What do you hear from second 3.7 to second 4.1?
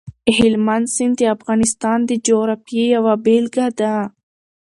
ده.